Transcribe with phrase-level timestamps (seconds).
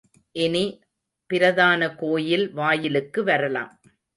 [0.35, 0.63] இனி
[1.29, 3.73] பிரதான கோயில் வாயிலுக்கு வரலாம்.